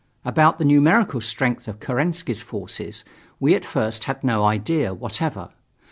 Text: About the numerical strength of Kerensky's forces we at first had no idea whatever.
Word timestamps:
About 0.25 0.57
the 0.57 0.65
numerical 0.65 1.21
strength 1.21 1.67
of 1.67 1.79
Kerensky's 1.79 2.41
forces 2.41 3.03
we 3.39 3.53
at 3.53 3.63
first 3.63 4.05
had 4.05 4.23
no 4.23 4.43
idea 4.43 4.95
whatever. 4.95 5.49